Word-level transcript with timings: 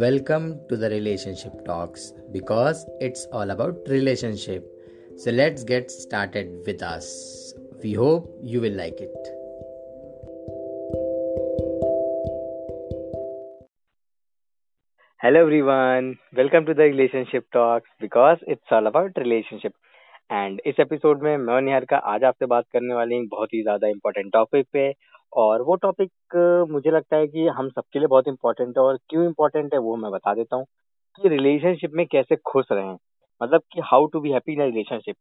Welcome 0.00 0.60
to 0.68 0.76
the 0.76 0.88
Relationship 0.88 1.64
Talks 1.66 2.12
because 2.32 2.86
it's 2.98 3.26
all 3.32 3.50
about 3.50 3.76
relationship. 3.88 4.64
So 5.18 5.30
let's 5.30 5.64
get 5.64 5.90
started 5.90 6.62
with 6.66 6.82
us. 6.82 7.52
We 7.82 7.92
hope 7.92 8.34
you 8.42 8.60
will 8.60 8.72
like 8.72 9.00
it. 9.00 9.14
Hello 15.20 15.40
everyone, 15.40 16.18
welcome 16.34 16.64
to 16.66 16.74
the 16.74 16.84
Relationship 16.84 17.44
Talks 17.52 17.90
because 18.00 18.38
it's 18.46 18.64
all 18.70 18.86
about 18.86 19.10
relationship. 19.16 19.74
And 20.32 20.60
इस 20.66 20.74
episode 20.80 21.22
में 21.22 21.36
मैं 21.36 21.60
निहार 21.62 21.84
का 21.84 21.96
आज 21.96 22.24
आपसे 22.24 22.46
बात 22.46 22.64
करने 22.72 22.94
वाली 22.94 23.16
हूँ 23.16 23.26
बहुत 23.26 23.48
ही 23.54 23.62
ज्यादा 23.62 23.88
इम्पोर्टेंट 23.88 24.32
टॉपिक 24.32 24.66
पे 24.72 24.92
और 25.33 25.61
वो 25.61 25.75
टॉपिक 25.75 26.67
मुझे 26.71 26.91
लगता 26.91 27.17
है 27.17 27.27
कि 27.27 27.47
हम 27.47 27.69
सबके 27.69 27.99
लिए 27.99 28.07
बहुत 28.07 28.27
इम्पोर्टेंट 28.27 28.77
है 28.77 28.83
और 28.83 28.97
क्यों 29.09 29.25
इम्पोर्टेंट 29.25 29.73
है 29.73 29.79
वो 29.79 29.95
मैं 29.95 30.11
बता 30.11 30.33
देता 30.33 30.55
हूँ 30.55 30.65
कि 31.21 31.29
रिलेशनशिप 31.29 31.91
में 31.93 32.05
कैसे 32.07 32.35
खुश 32.45 32.65
रहें। 32.71 32.97
मतलब 33.41 33.61
कि 33.73 33.81
how 33.83 34.05
to 34.05 34.19
be 34.21 34.31
happy 34.31 34.53
in 34.53 34.61
relationship 34.61 35.15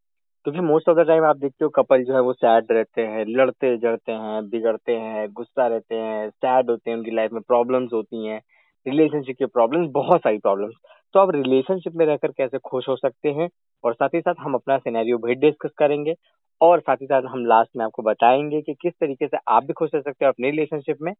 क्योंकि 0.44 0.60
मोस्ट 0.60 0.88
ऑफ़ 0.88 0.96
द 0.98 1.06
टाइम 1.06 1.24
आप 1.24 1.36
देखते 1.36 1.64
हो 1.64 1.68
कपल 1.70 2.04
जो 2.04 2.14
है 2.14 2.20
वो 2.20 2.32
सैड 2.32 2.66
रहते 2.72 3.02
हैं, 3.02 3.24
लड़ते, 3.28 3.76
जड़ते 3.76 4.12
हैं, 4.12 4.48
बिगड़ते 4.50 4.92
हैं, 4.92 5.26
गुस्सा 5.32 5.66
रहते 5.66 5.94
हैं 5.94 6.28
सैड 6.30 6.70
होते 6.70 6.90
हैं, 6.90 6.96
उनकी 6.98 7.10
लाइफ 7.10 7.32
में 7.32 7.42
प्रॉब्लम्स 7.42 7.92
होती 7.92 8.26
हैं। 8.26 8.40
रिलेशनशिप 8.86 9.36
के 9.38 9.46
प्रॉब्लम्स 9.46 9.90
बहुत 9.92 10.20
सारी 10.20 10.38
प्रॉब्लम्स 10.38 10.74
तो 11.14 11.20
आप 11.20 11.30
रिलेशनशिप 11.34 11.92
में 11.96 12.04
रहकर 12.06 12.32
कैसे 12.32 12.58
खुश 12.58 12.88
हो 12.88 12.96
सकते 12.96 13.28
हैं? 13.30 13.48
और 13.84 13.94
साथ 13.94 14.08
ही 14.14 14.20
साथ 14.20 14.34
हम 14.40 14.54
अपना 14.54 14.76
सिनेरियो 14.78 15.18
भी 15.18 15.34
डिस्कस 15.36 15.70
करेंगे। 15.78 16.14
और 16.60 16.80
साथ 16.80 16.96
ही 16.96 17.06
साथ 17.06 17.22
हम 17.22 17.44
लास्ट 17.46 17.70
में 17.76 17.84
आपको 17.84 18.02
बताएँगे 18.02 18.60
कि 18.62 18.74
किस 18.74 18.92
तरीके 19.00 19.26
से 19.26 19.36
आप 19.48 19.64
भी 19.64 19.72
खुश 19.72 19.90
रह 19.94 20.00
सकते 20.00 20.24
हैं 20.24 20.32
अपने 20.32 20.50
रिलेशनशिप 20.50 20.96
में। 21.02 21.12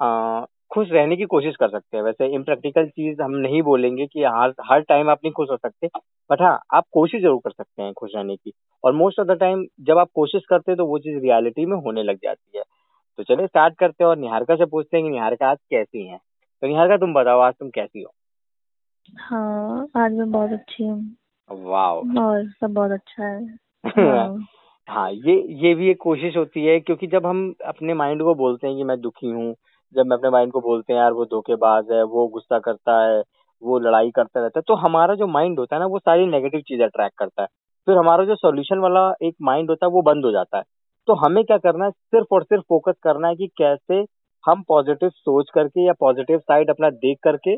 आ, 0.00 0.44
खुश 0.74 0.88
रहने 0.92 1.16
की 1.16 1.24
कोशिश 1.24 1.56
कर 1.56 1.68
सकते 1.68 1.96
हैं। 1.96 2.04
वैसे 2.04 2.26
इम्प्रैक्टिकल 2.34 2.86
चीज़ 2.88 3.22
हम 3.22 3.32
नहीं 3.36 3.62
बोलेंगे 3.62 4.06
कि 4.06 4.24
हर 4.24 4.54
हर 4.70 4.80
टाइम 4.80 5.10
आप 5.10 5.18
नहीं 5.24 5.32
खुश 5.32 5.48
हो 5.50 5.56
सकते। 5.56 5.88
बट 6.30 6.42
हाँ 6.42 6.58
आप 6.74 6.84
कोशिश 6.92 7.22
ज़रूर 7.22 7.40
कर 7.44 7.50
सकते 7.50 7.82
हैं 7.82 7.92
खुश 7.92 8.10
रहने 8.16 8.36
की। 8.36 8.52
और 8.84 8.92
मोस्ट 8.92 9.20
ऑफ़ 9.20 9.28
द 9.28 9.38
टाइम 9.40 9.66
जब 9.80 9.98
आप 9.98 10.08
कोशिश 10.14 10.42
करते 10.50 10.72
हैं 10.72 10.76
तो 10.78 10.86
वो 10.86 10.98
चीज़ 10.98 11.18
रियलिटी 11.18 11.66
में 11.66 11.76
होने 11.76 12.02
लग 12.02 12.18
जाती 12.22 12.58
है। 12.58 12.64
तो 13.18 13.22
चलिए 13.22 13.46
स्टार्ट 13.46 13.78
करते 13.78 14.04
हैं 14.04 14.08
और 14.10 14.18
निहारिका 14.18 14.56
से 14.56 14.66
पूछते 14.66 14.96
हैं 14.96 15.06
कि 15.06 15.12
निहारिका 15.12 15.50
आज 15.50 15.58
कैसी 15.70 16.06
है? 16.06 16.18
तो 16.62 16.66
निहारिका 16.66 16.96
तुम 16.96 17.14
बताओ 17.14 17.40
आज 17.40 17.54
तुम 17.60 17.70
कैसी 17.70 18.02
हो? 18.02 18.12
हाँ 19.08 19.88
आज 19.96 20.12
मैं 20.12 20.30
बहुत 20.32 20.52
अच्छी 20.52 20.84
हूँ। 20.84 21.16
वाह 21.50 21.90
और 22.20 22.48
सब 22.50 22.72
बहुत 22.72 22.90
अच्छा 22.90 23.24
है 23.24 23.58
हाँ। 23.84 24.46
हाँ 24.88 25.10
ये 25.12 25.34
ये 25.62 25.74
भी 25.74 25.90
एक 25.90 25.98
कोशिश 26.00 26.36
होती 26.36 26.64
है 26.64 26.80
क्योंकि 26.80 27.06
जब 27.06 27.26
हम 27.26 27.54
अपने 27.66 27.94
माइंड 27.94 28.22
को 28.22 28.34
बोलते 28.34 28.66
हैं 28.66 28.76
कि 28.76 28.84
मैं 28.84 29.00
दुखी 29.00 29.26
हूँ 29.26 29.54
जब 29.94 30.06
मैं 30.06 30.16
अपने 30.16 30.30
माइंड 30.30 30.52
को 30.52 30.60
बोलते 30.60 30.92
हैं 30.92 31.00
यार 31.00 31.12
वो 31.12 31.24
धोखेबाज 31.24 31.92
है 31.92 32.02
वो 32.02 32.26
गुस्सा 32.28 32.58
करता 32.58 33.00
है 33.02 33.22
वो 33.62 33.78
लड़ाई 33.78 34.10
करता 34.10 34.40
रहता 34.40 34.58
है 34.58 34.62
तो 34.68 34.74
हमारा 34.74 35.14
जो 35.14 35.26
माइंड 35.26 35.58
होता 35.58 35.76
है 35.76 35.80
ना 35.80 35.86
वो 35.86 35.98
सारी 35.98 36.26
नेगेटिव 36.26 36.60
चीज़ें 36.60 36.84
अट्रैक्ट 36.84 37.18
करता 37.18 37.42
है। 37.42 37.48
फिर 37.86 37.96
हमारा 37.96 38.24
जो 38.24 38.34
सोल्यूशन 38.34 38.78
वाला 38.78 39.12
एक 39.22 39.34
माइंड 39.42 39.70
होता 39.70 39.86
है 39.86 39.92
वो 39.92 40.02
बंद 40.02 40.24
हो 40.24 40.30
जाता 40.32 40.58
है। 40.58 40.62
तो 41.08 41.14
हमें 41.14 41.44
क्या 41.44 41.58
करना 41.58 41.84
है 41.84 41.90
सिर्फ़ 41.90 42.34
और 42.34 42.42
सिर्फ़ 42.42 42.64
फोकस 42.68 42.94
करना 43.02 43.28
है 43.28 43.36
कि 43.36 43.46
कैसे 43.58 44.04
हम 44.44 44.62
पॉजिटिव 44.62 45.08
सोच 45.08 45.50
करके 45.54 45.86
या 45.86 45.92
पॉजिटिव 45.92 46.38
साइड 46.38 46.70
अपना 46.70 46.90
देख 46.90 47.18
करके 47.22 47.56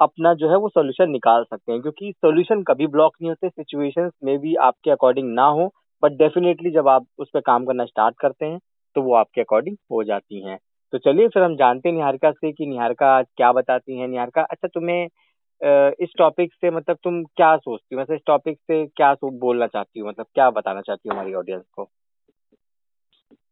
अपना 0.00 0.32
जो 0.34 0.48
है 0.50 0.56
वो 0.58 0.68
सोल्यूशन 0.68 1.10
निकाल 1.10 1.44
सकते 1.44 1.72
हैं, 1.72 1.80
क्योंकि 1.82 2.12
सोल्यूशन 2.14 2.62
कभी 2.62 2.86
ब्लॉक 2.88 3.14
नहीं 3.20 3.30
होते 3.30 3.48
सिचुएशंस 3.48 4.12
में 4.24 4.38
भी 4.38 4.54
आपके 4.62 4.90
अकॉर्डिंग 4.90 5.32
ना 5.34 5.46
हो 5.50 5.70
बट 6.02 6.12
डेफिनेटली 6.18 6.70
जब 6.70 6.88
आप 6.88 7.06
उस 7.18 7.30
पर 7.34 7.40
काम 7.42 7.64
करना 7.66 7.84
स्टार्ट 7.84 8.14
करते 8.20 8.46
हैं 8.46 8.58
तो 8.96 9.02
वो 9.02 9.14
आपके 9.14 9.40
अकॉर्डिंग 9.40 9.76
हो 9.90 10.02
जाती 10.04 10.42
हैं। 10.46 10.58
तो 10.92 10.98
चलिए 11.00 11.28
फिर 11.28 11.42
हम 11.42 11.56
जानते 11.56 11.88
हैं 11.88 11.96
निहारिका 11.96 12.30
से 12.32 12.52
कि 12.52 12.66
निहारिका 12.66 13.06
आज 13.16 13.26
क्या 13.36 13.52
बताती 13.52 13.98
हैं। 13.98 14.08
निहारिका 14.08 14.42
अच्छा 14.42 14.68
तुम्हें 14.68 15.06
इस 16.00 16.12
टॉपिक 16.18 16.52
से 16.54 16.70
मतलब 16.70 16.96
तुम 17.04 17.22
क्या 17.26 17.56
सोचती 17.56 17.94
हो? 17.94 18.00
मतलब 18.00 18.14
इस 18.16 18.22
टॉपिक 18.26 18.58
से 18.60 18.84
क्या 18.88 19.14
बोलना 19.24 19.66
चाहती 19.66 20.00
हो? 20.00 20.08
मतलब 20.08 20.26
क्या 20.34 20.50
बताना 20.52 20.80
चाहती 20.80 21.08
हो 21.08 21.14
हमारी 21.14 21.34
ऑडियंस 21.34 21.64
को? 21.72 21.88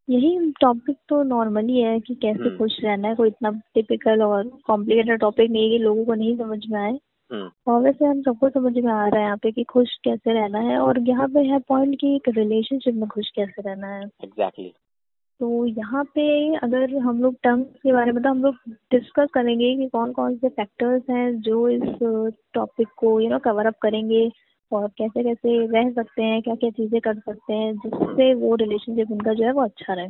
यही 0.07 0.51
टॉपिक 0.61 0.97
तो 1.09 1.21
नॉर्मली 1.23 1.81
है 1.81 1.99
कि 1.99 2.15
कैसे 2.15 2.43
हम्म। 2.43 2.57
खुश 2.57 2.77
रहना 2.83 3.07
है 3.07 3.15
कोई 3.15 3.27
इतना 3.27 3.51
टिपिकल 3.73 4.21
और 4.21 4.47
कॉम्प्लिकेटेड 4.67 5.19
टॉपिक 5.19 5.51
नहीं 5.51 5.63
है 5.63 5.69
कि 5.69 5.83
लोगों 5.83 6.05
को 6.05 6.13
नहीं 6.13 6.37
समझ 6.37 6.59
में 6.69 6.79
आए 6.79 6.91
हम्म। 7.31 7.49
और 7.67 7.81
वैसे 7.81 8.05
हम 8.05 8.21
सबको 8.21 8.49
समझ 8.49 8.73
में 8.75 8.91
आ 8.91 9.07
रहा 9.07 9.19
है 9.19 9.25
यहाँ 9.25 9.37
पे 9.37 9.51
कि 9.51 9.63
खुश 9.63 9.97
कैसे 10.03 10.33
रहना 10.33 10.59
है 10.61 10.77
और 10.79 10.99
यहाँ 10.99 11.27
पे 11.27 11.43
है 11.43 11.59
पॉइंट 11.67 11.99
कि 11.99 12.15
एक 12.15 12.29
रिलेशनशिप 12.29 12.95
में 12.95 13.07
खुश 13.09 13.29
कैसे 13.35 13.61
रहना 13.61 13.87
है 13.87 14.01
एग्जैक्टली 14.01 14.65
exactly. 14.65 14.83
तो 15.39 15.65
यहाँ 15.67 16.03
पे 16.05 16.23
अगर 16.55 16.95
हम 16.97 17.21
लोग 17.21 17.35
टर्म्स 17.43 17.81
के 17.83 17.93
बारे 17.93 18.11
में 18.11 18.21
तो 18.23 18.29
हम 18.29 18.43
लोग 18.43 18.55
डिस्कस 18.91 19.29
करेंगे 19.33 19.75
कि 19.75 19.87
कौन 19.87 20.11
कौन 20.11 20.35
से 20.35 20.49
फैक्टर्स 20.49 21.09
हैं 21.09 21.41
जो 21.41 21.67
इस 21.69 21.81
टॉपिक 22.53 22.87
को 22.97 23.19
यू 23.21 23.29
नो 23.29 23.39
कवर 23.39 23.65
अप 23.65 23.77
करेंगे 23.81 24.27
और 24.71 24.87
कैसे 24.87 25.23
कैसे 25.23 25.65
रह 25.67 25.91
सकते 25.91 26.23
हैं 26.23 26.41
क्या 26.41 26.55
क्या 26.55 26.69
चीज़ें 26.69 27.01
कर 27.01 27.19
सकते 27.19 27.53
हैं 27.53 27.73
जिससे 27.75 28.33
वो 28.33 28.55
रिलेशनशिप 28.55 29.11
उनका 29.11 29.33
जो 29.33 29.45
है 29.45 29.51
वो 29.51 29.61
अच्छा 29.61 29.93
रहे। 29.93 30.07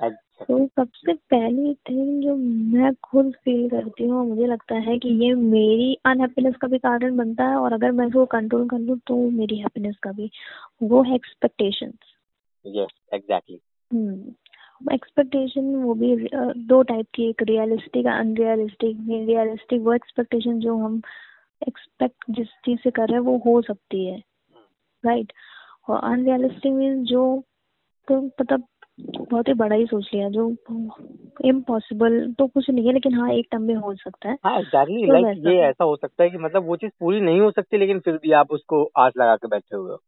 अच्छा। 0.00 0.44
तो 0.44 0.66
सबसे 0.66 1.12
पहली 1.12 1.74
थिंग 1.74 2.22
जो 2.22 2.34
मैं 2.36 2.92
खुद 2.94 3.32
फील 3.44 3.68
करती 3.70 4.04
हूँ 4.04 4.26
मुझे 4.28 4.46
लगता 4.46 4.74
है 4.74 4.98
कि 4.98 5.08
ये 5.24 5.34
मेरी 5.34 5.96
अनहैप्पीनेस 6.06 6.54
का 6.56 6.68
भी 6.68 6.78
कारण 6.78 7.16
बनता 7.16 7.44
है 7.44 7.56
और 7.56 7.72
अगर 7.72 7.92
मैं 7.92 8.06
इसको 8.06 8.24
कंट्रोल 8.26 8.68
कर 8.68 8.78
लूँ 8.78 8.98
तो 9.06 9.16
मेरी 9.30 9.58
हैप्पीनेस 9.58 9.96
का 10.02 10.12
भी। 10.12 10.30
वो 10.82 11.02
है 11.02 11.14
एक्सपेक्टेशन 11.14 11.92
एग्जैक्टली 13.14 13.60
एक्सपेक्टेशन 14.94 15.74
वो 15.74 15.94
भी 15.94 16.28
दो 16.56 16.82
टाइप 16.82 17.06
की 17.14 17.28
एक 17.28 17.42
रियलिस्टिक 17.42 18.06
अनरियलिस्टिक 18.06 18.96
रियलिस्टिक 19.10 19.80
वो 19.80 19.92
एक्सपेक्टेशन 19.92 20.58
जो 20.58 20.76
हम 20.76 21.00
एक्सपेक्ट 21.68 22.24
जिस 22.30 22.46
चीज़ 22.64 22.80
से 22.80 22.90
कर 22.90 23.02
रहे 23.02 23.12
हैं 23.12 23.24
वो 23.26 23.36
हो 23.38 23.62
सकती 23.62 24.06
है। 24.06 24.22
राइट 25.04 25.32
और 25.88 26.00
अनरियलिस्टिक 26.04 26.72
मीन 26.72 27.04
जो 27.04 27.42
तो 28.08 28.20
मतलब 28.20 28.64
बहुत 29.00 29.48
ही 29.48 29.54
बड़ा 29.54 29.76
ही 29.76 29.86
सोच 29.86 30.10
लिया 30.14 30.28
जो 30.28 30.48
इम्पॉसिबल 31.44 32.32
तो 32.38 32.46
कुछ 32.46 32.70
नहीं 32.70 32.86
है 32.86 32.92
लेकिन 32.92 33.14
हाँ 33.14 33.30
एक 33.30 33.48
टर्म 33.50 33.62
में 33.62 33.74
हो 33.74 33.94
सकता 33.94 34.30
है। 34.30 34.36
हाँ 34.44 34.58
एग्जैक्टली 34.58 35.06
लाइक 35.06 35.38
ये 35.38 35.56
ऐसा 35.60 35.84
हो 35.84 35.96
सकता 35.96 36.24
है 36.24 36.30
कि 36.30 36.38
मतलब 36.38 36.66
वो 36.66 36.76
चीज़ 36.76 36.90
पूरी 37.00 37.20
नहीं 37.20 37.40
हो 37.40 37.50
सकती 37.50 37.78
लेकिन 37.78 38.00
फिर 38.00 38.14
भी 38.14 38.32
आप 38.32 38.52
उसको 38.52 38.90
आस 38.96 39.12
लगा 39.18 39.36
के 39.36 39.48
बैठे 39.48 39.76
हुए 39.76 39.90
हो। 39.90 40.00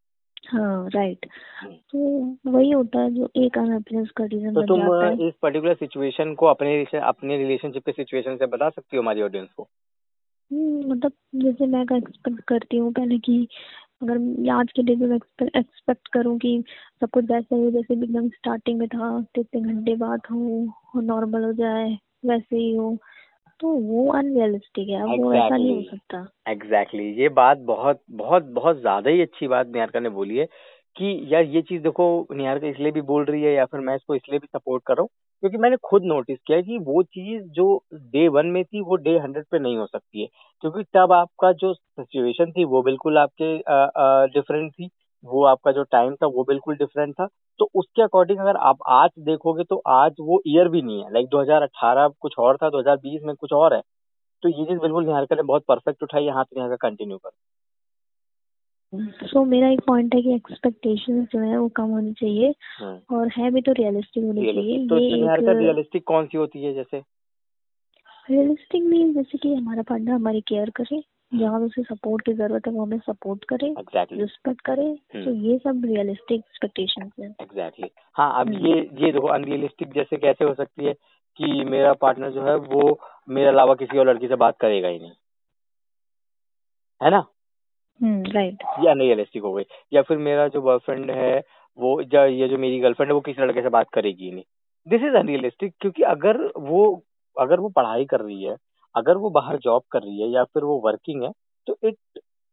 हाँ 0.48 0.88
राइट 0.88 1.26
हम्म। 1.60 1.72
तो 1.72 2.50
वही 2.50 2.70
होता 2.70 3.00
है 3.00 3.10
जो 3.10 3.28
एक 3.36 3.58
अनहैप्पीनेस 3.58 4.10
का 4.10 4.24
रीजन 4.24 4.54
तो 4.54 4.62
तुम 4.62 4.80
इस 5.28 5.34
पर्टिकुलर 5.42 5.74
सिचुएशन 5.74 6.34
को 6.34 6.46
अपने 6.46 6.84
अपने 6.98 7.38
रिलेशनशिप 7.38 7.86
के 7.86 7.92
सिचुएशन 7.92 8.36
से 8.36 8.46
बता 8.46 8.68
सकती 8.68 8.96
हो 8.96 9.02
हमारी 9.02 9.22
ऑडियंस 9.22 9.48
को? 9.56 9.68
मतलब 10.50 11.12
जैसे 11.34 11.66
मैं 11.66 11.80
एक्सपेक्ट 11.96 12.40
करती 12.40 12.76
हूँ 12.76 12.92
पहले 12.92 13.18
कि 13.18 13.46
अगर 14.02 14.50
आज 14.50 14.72
के 14.72 14.82
डेट 14.82 14.98
में 14.98 15.16
एक्सपेक्ट 15.16 16.08
करूँ 16.08 16.38
कि 16.38 16.62
सब 17.00 17.10
कुछ 17.10 17.24
वैसे 17.24 17.56
ही 17.56 17.70
जैसे 17.70 17.94
एकदम 17.94 18.28
स्टार्टिंग 18.28 18.78
में 18.78 18.88
था 18.88 19.20
कितने 19.34 19.60
घंटे 19.62 19.96
बाद 19.96 20.20
हो 20.30 21.00
नॉर्मल 21.02 21.44
हो 21.44 21.52
जाए 21.52 21.88
वैसे 22.26 22.56
ही 22.56 22.74
हो 22.76 22.96
तो 23.60 23.68
वो 23.68 24.06
अनरियलिस्टिक 24.12 24.88
है 24.88 25.00
exactly. 25.00 25.24
वो 25.24 25.32
ऐसा 25.34 25.56
नहीं 25.56 25.74
हो 25.74 25.82
सकता 25.82 26.26
एग्जैक्टली 26.48 27.02
exactly. 27.02 27.20
ये 27.20 27.28
बात 27.30 27.58
बहुत 27.58 28.02
बहुत 28.10 28.44
बहुत 28.52 28.80
ज़्यादा 28.80 29.10
ही 29.10 29.20
अच्छी 29.20 29.48
बात 29.48 29.66
निहारिका 29.66 30.00
ने 30.00 30.08
बोली 30.08 30.36
है 30.36 30.46
कि 30.96 31.20
यार 31.32 31.44
ये 31.46 31.62
चीज़ 31.62 31.82
देखो 31.82 32.26
निहारिका 32.32 32.68
इसलिए 32.68 32.92
भी 32.92 33.00
बोल 33.04 33.24
रही 33.24 33.42
है 33.42 33.52
या 33.52 33.64
फिर 33.64 33.80
मैं 33.80 33.94
इसको 33.96 34.14
इसलिए 34.14 34.38
भी 34.38 34.46
सपोर्ट 34.46 34.82
कर 34.86 34.94
रहा 34.94 35.02
हूँ 35.02 35.08
क्योंकि 35.42 35.56
मैंने 35.58 35.76
खुद 35.82 36.02
नोटिस 36.04 36.38
किया 36.46 36.60
कि 36.60 36.78
वो 36.78 37.02
चीज़ 37.02 37.42
जो 37.52 37.64
डे 37.94 38.26
वन 38.28 38.46
में 38.46 38.64
थी, 38.64 38.80
वो 38.80 38.96
डे 38.96 39.18
हंड्रेड 39.18 39.44
पे 39.50 39.58
नहीं 39.58 39.76
हो 39.76 39.86
सकती 39.86 40.20
है। 40.22 40.28
क्योंकि 40.60 40.82
तब 40.94 41.12
आपका 41.12 41.52
जो 41.52 41.72
सिचुएशन 41.74 42.52
थी, 42.52 42.64
वो 42.64 42.82
बिल्कुल 42.82 43.18
आपके 43.18 43.56
डिफरेंट 44.34 44.72
थी। 44.72 44.88
वो 45.24 45.44
आपका 45.44 45.72
जो 45.72 45.82
टाइम 45.82 46.14
था, 46.14 46.26
वो 46.26 46.44
बिल्कुल 46.44 46.76
डिफरेंट 46.76 47.14
था। 47.14 47.26
तो 47.60 47.68
उसके 47.74 48.02
अकॉर्डिंग 48.02 48.38
अगर 48.38 48.56
आप 48.56 48.78
आज 48.88 49.10
देखोगे 49.18 49.64
तो 49.64 49.82
आज 49.88 50.14
वो 50.20 50.40
ईयर 50.48 50.68
भी 50.68 50.82
नहीं 50.82 51.02
है। 51.04 51.12
लाइक 51.12 51.28
2018 51.28 52.08
कुछ 52.20 52.34
और 52.38 52.56
था 52.56 52.70
2020 52.70 53.22
में 53.24 53.34
कुछ 53.36 53.52
और 53.52 53.74
है। 53.74 53.80
तो 54.42 54.48
ये 54.48 54.64
चीज़ 54.64 54.78
बिल्कुल 54.80 55.06
निहारिका 55.06 55.36
ने 55.36 55.42
बहुत 55.42 55.64
परफेक्ट 55.68 56.02
उठाई, 56.02 56.24
यहाँ 56.24 56.44
तो 56.44 56.56
यहाँ 56.58 56.70
का 56.70 56.76
कंटिन्यू 56.88 57.18
कर। 57.18 57.30
सो 58.92 59.26
so, 59.28 59.46
मेरा 59.46 59.68
एक 59.68 59.80
पॉइंट 59.86 60.14
है 60.14 60.20
कि 60.22 60.34
एक्सपेक्टेशन 60.34 61.24
जो 61.24 61.38
है 61.40 61.56
वो 61.58 61.68
कम 61.76 61.90
होनी 61.90 62.12
चाहिए 62.12 62.54
हाँ। 62.78 63.00
और 63.10 63.28
है 63.28 63.50
भी 63.50 63.60
तो 63.60 63.72
रियलिस्टिक 63.72 64.24
होनी 64.24 64.44
चाहिए 64.44 64.86
तो 64.88 64.98
ये 64.98 65.16
एक 65.16 65.48
रियलिस्टिक 65.58 66.04
कौन 66.06 66.26
सी 66.26 66.38
होती 66.38 66.64
है 66.64 66.72
जैसे 66.74 67.02
रियलिस्टिक 68.30 68.84
मीन 68.84 69.12
जैसे 69.14 69.38
कि 69.38 69.54
हमारा 69.54 69.82
पार्टनर 69.82 70.12
हमारी 70.12 70.40
केयर 70.40 70.70
करे 70.70 71.02
जहाँ 71.32 71.60
उसे 71.60 71.82
सपोर्ट 71.82 72.24
की 72.26 72.32
ज़रूरत 72.32 72.66
है 72.66 72.72
वो 72.72 72.82
हमें 72.82 72.98
सपोर्ट 72.98 73.44
करे 73.44 73.72
exactly. 73.72 74.20
रिस्पेक्ट 74.20 74.60
करे 74.60 74.82
हम्म। 74.82 75.24
तो 75.24 75.30
ये 75.42 75.58
सब 75.58 75.82
रियलिस्टिक 75.84 76.38
एक्सपेक्टेशन 76.38 77.10
है 77.20 77.34
एग्जैक्टली 77.42 77.90
हाँ 78.16 78.32
अब 78.40 78.48
हम्म। 78.48 78.66
ये 78.66 78.80
ये 79.00 79.12
देखो 79.12 79.28
अनरियलिस्टिक 79.28 79.92
जैसे 79.92 80.16
कैसे 80.16 80.44
हो 80.44 80.54
सकती 80.54 80.84
है 80.84 80.92
कि 81.38 81.64
मेरा 81.66 81.92
पार्टनर 82.00 82.30
जो 82.30 82.42
है 82.42 82.56
वो 82.66 82.98
मेरे 83.28 83.48
अलावा 83.48 83.74
किसी 83.74 83.98
और 83.98 84.08
लड़की 84.08 84.28
से 84.28 84.36
बात 84.38 84.58
करेगा 84.60 84.88
ही 84.88 84.98
नहीं 84.98 85.12
है 87.00 87.10
ना 87.10 87.24
राइट 88.02 88.62
हम्म, 88.62 88.84
ये 88.84 88.90
अनरियलिस्टिक 88.90 89.42
हो 89.42 89.52
गई। 89.52 89.64
या 89.92 90.02
फिर 90.02 90.18
मेरा 90.18 90.46
जो 90.48 90.62
बॉयफ्रेंड 90.62 91.10
है 91.10 91.42
वो 91.78 92.00
ये 92.00 92.48
जो 92.48 92.58
मेरी 92.58 92.78
गर्लफ्रेंड 92.80 93.10
है 93.10 93.14
वो 93.14 93.20
किसी 93.20 93.42
लड़के 93.42 93.62
से 93.62 93.68
बात 93.68 93.86
करेगी 93.92 94.30
नहीं। 94.30 94.44
दिस 94.86 95.02
इज़ 95.02 95.16
अनरियलिस्टिक 95.16 95.74
क्योंकि 95.80 96.02
अगर 96.02 96.40
वो 96.58 96.84
अगर 97.36 97.60
वो 97.60 97.68
पढ़ाई 97.68 98.04
कर 98.04 98.20
रही 98.20 98.42
है 98.44 98.56
अगर 98.94 99.16
वो 99.16 99.30
बाहर 99.30 99.58
जॉब 99.58 99.82
कर 99.90 100.02
रही 100.02 100.20
है 100.22 100.28
या 100.28 100.44
फिर 100.44 100.64
वो 100.64 100.80
वर्किंग 100.84 101.22
है 101.22 101.30
तो 101.66 101.76
इट 101.84 101.96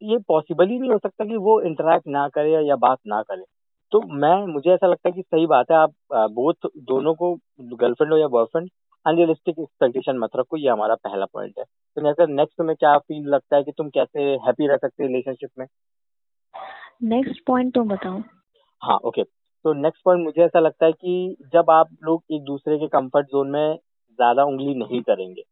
ये 0.01 0.17
पॉसिबल 0.17 0.67
ही 0.67 0.79
नहीं 0.79 0.91
हो 0.91 0.97
सकता 0.97 1.25
कि 1.25 1.37
वो 1.37 1.59
इंटरेक्ट 1.61 2.07
ना 2.07 2.27
करे 2.27 2.51
या 2.67 2.75
बात 2.75 2.97
ना 3.07 3.21
करे। 3.21 3.43
तो 3.91 4.01
मैं 4.13 4.35
मुझे 4.47 4.69
ऐसा 4.71 4.87
लगता 4.87 5.09
है 5.09 5.13
कि 5.13 5.21
सही 5.21 5.45
बात 5.45 5.71
है 5.71 5.77
आप 5.77 5.93
बोथ 6.13 6.67
दोनों 6.77 7.13
को 7.13 7.33
गर्लफ्रेंड 7.61 8.13
हो 8.13 8.17
या 8.17 8.27
बॉयफ्रेंड 8.27 8.69
अनरियलिस्टिक 9.05 9.59
एक्सपेक्टेशन 9.59 10.17
मत 10.17 10.35
रखो 10.35 10.57
ये 10.57 10.69
हमारा 10.69 10.95
पहला 10.95 11.25
पॉइंट 11.25 11.59
है। 11.59 11.63
तो 11.63 12.01
जैसे 12.01 12.25
नेक्स्ट 12.33 12.57
तुम्हें 12.57 12.75
क्या 12.79 12.97
फील 12.97 13.27
लगता 13.29 13.55
है 13.55 13.63
कि 13.63 13.71
तुम 13.71 13.89
कैसे 13.89 14.21
हैप्पी 14.45 14.67
रह 14.67 14.77
सकते 14.77 15.07
रिलेशनशिप 15.07 15.49
में? 15.59 15.65
नेक्स्ट 17.03 17.43
पॉइंट 17.47 17.73
तो 17.73 17.83
बताओ। 17.83 18.21
हाँ 18.81 18.97
ओके 19.05 19.23
तो 19.23 19.73
नेक्स्ट 19.73 20.03
पॉइंट 20.05 20.23
मुझे 20.23 20.41
ऐसा 20.41 20.59
लगता 20.59 20.85
है 20.85 20.91
कि 20.91 21.35
जब 21.53 21.69
आप 21.69 21.89
लोग 22.03 22.23
एक 22.31 22.43
दूसरे 22.43 22.77
के 22.77 22.87
कंफर्ट 22.87 23.27
जोन 23.27 23.49
में 23.49 23.75
ज़्यादा 23.75 24.43
उंगली 24.43 24.73
नहीं 24.75 25.01
करेंगे 25.01 25.43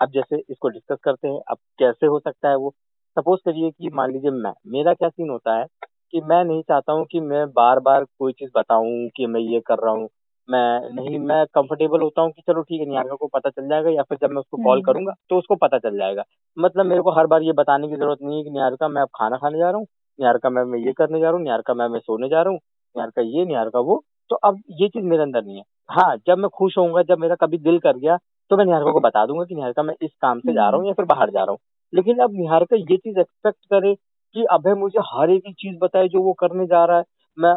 अब 0.00 0.10
जैसे 0.10 0.36
इसको 0.50 0.68
डिस्कस 0.68 0.98
करते 1.04 1.28
हैं 1.28 1.40
अब 1.50 1.58
कैसे 1.78 2.06
हो 2.06 2.18
सकता 2.18 2.48
है 2.48 2.56
वो? 2.56 2.74
सपोज़ 3.16 3.40
करिए 3.44 3.70
कि 3.70 3.90
मान 3.94 4.12
लीजिए 4.12 4.30
मैं 4.30 4.52
मेरा 4.66 4.94
क्या 4.94 5.08
सीन 5.08 5.30
होता 5.30 5.58
है 5.58 5.66
कि 6.12 6.20
मैं 6.20 6.42
नहीं 6.44 6.62
चाहता 6.62 6.92
हूँ 6.92 7.04
कि 7.04 7.20
मैं 7.20 7.46
बार 7.52 7.80
बार 7.80 8.04
कोई 8.18 8.32
चीज़ 8.32 8.50
बताऊँ 8.56 9.08
कि 9.16 9.26
मैं 9.26 9.40
ये 9.40 9.60
कर 9.60 9.78
रहा 9.78 9.92
हूँ 9.92 10.08
मैं 10.48 10.94
नहीं 10.94 11.18
मैं 11.18 11.44
कंफर्टेबल 11.46 12.00
होता 12.00 12.22
हूँ 12.22 12.30
कि 12.32 12.42
चलो 12.46 12.62
ठीक 12.62 12.80
है 12.80 12.86
निहारिका 12.86 13.14
को 13.14 13.26
पता 13.26 13.50
चल 13.50 13.68
जाएगा 13.68 13.90
या 13.90 14.02
फिर 14.02 14.18
जब 14.22 14.30
मैं 14.30 14.40
उसको 14.40 14.56
कॉल 14.56 14.78
हम्म। 14.78 14.86
करूँगा 14.86 15.12
तो 15.30 15.38
उसको 15.38 15.54
पता 15.56 15.78
चल 15.78 15.96
जाएगा। 15.98 16.22
मतलब 16.56 16.86
मेरे 16.86 17.02
को 17.02 17.10
हर 17.10 17.26
बार 17.26 17.42
ये 17.42 17.52
बताने 17.52 17.88
की 17.88 17.96
ज़रूरत 17.96 18.18
नहीं 18.22 18.38
है 18.38 18.44
कि 18.44 18.50
निहारिका 18.50 18.88
मैं 18.88 19.02
अब 19.02 19.08
खाना 19.14 19.36
खाने 19.36 19.58
जा 19.58 19.70
रहा 19.70 19.78
हूँ 19.78 19.86
निहारिका 20.18 20.50
मैं 20.50 20.64
मैं 20.64 20.78
ये 20.78 20.92
करने 20.92 21.20
जा 21.20 21.26
रहा 21.26 21.36
हूँ 21.36 21.42
निहारिका 21.42 21.74
मैं 21.74 21.88
मैं 21.88 22.00
सोने 22.00 22.28
जा 22.28 22.42
रहा 22.42 22.50
हूँ 22.50 22.58
निहारिका 22.96 23.22
ये 23.38 23.44
निहारिका 23.44 23.80
वो। 23.80 24.02
तो 24.30 24.36
अब 24.36 24.60
ये 24.70 24.88
चीज़ 24.88 25.04
मेरे 25.04 25.22
अंदर 25.22 25.44
नहीं 25.44 25.56
है। 25.56 25.62
हाँ 25.90 26.16
जब 26.26 26.38
मैं 26.38 26.48
खुश 26.48 26.78
होऊँगा 26.78 27.02
जब 27.02 27.18
मेरा 27.18 27.34
कभी 27.34 27.58
दिल 27.58 27.78
कर 27.78 27.96
गया 27.96 28.16
तो 28.50 28.56
मैं 28.56 28.64
निहारिका 28.64 28.92
को 28.92 29.00
बता 29.00 29.24
दूँगा 29.26 29.44
कि 29.44 29.54
निहारिका 29.54 29.82
मैं 29.82 29.94
इस 30.02 30.10
काम 30.22 30.40
से 30.40 30.52
जा 30.52 30.68
रहा 30.68 30.80
हूँ 30.80 30.86
या 30.86 30.92
फिर 30.92 31.04
बाहर 31.04 31.30
जा 31.30 31.40
रहा 31.40 31.50
हूँ। 31.50 31.58
लेकिन 31.92 32.18
अब 32.18 32.32
निहारिका 32.32 32.76
ये 32.76 32.96
चीज़ 32.96 33.18
एक्सपेक्ट 33.18 33.64
करे 33.66 33.94
कि 34.34 34.44
अभय 34.50 34.74
मुझे 34.74 35.00
हर 35.04 35.30
एक 35.30 35.42
चीज़ 35.58 35.78
बताए 35.78 36.08
जो 36.08 36.22
वो 36.22 36.32
करने 36.32 36.66
जा 36.66 36.84
रहा 36.84 36.98
है। 36.98 37.04
मैं 37.38 37.54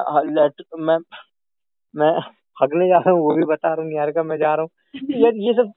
मैं 0.80 0.98
मैं 1.94 2.12
हगने 2.58 2.88
जा 2.90 2.98
रहा 2.98 3.12
हूँ, 3.12 3.22
वो 3.22 3.36
भी 3.36 3.44
बता 3.46 3.74
रहा 3.74 3.84
हूँ, 3.84 3.94
यार 3.94 4.12
का 4.12 4.24
मैं 4.24 4.38
जा 4.38 4.54
रहा 4.56 4.62
हूँ। 4.62 4.70
तो 5.02 5.20
यार 5.20 5.36
ये 5.38 5.54
सब 5.54 5.72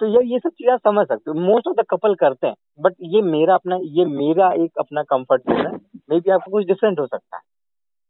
तो 0.00 0.06
यार 0.06 0.22
ये 0.24 0.38
सब 0.38 0.50
चीज़ 0.50 0.68
आप 0.70 0.80
समझ 0.80 1.06
सकते 1.06 1.30
हो। 1.30 1.40
मोस्ट 1.40 1.68
ऑफ़ 1.68 1.76
द 1.76 1.84
कपल 1.90 2.14
करते 2.14 2.46
हैं 2.46 2.54
बट 2.80 2.94
ये 3.04 3.22
मेरा 3.22 3.54
अपना, 3.54 3.78
ये 3.82 4.04
मेरा 4.06 4.50
एक 4.54 4.78
अपना 4.78 5.02
कंफर्ट 5.04 5.42
जोन 5.42 5.66
है। 5.66 5.72
मे 6.10 6.18
बी 6.20 6.30
आपको 6.30 6.50
कुछ 6.50 6.66
डिफरेंट 6.66 7.00
हो 7.00 7.06
सकता 7.06 7.36
है। 7.36 7.42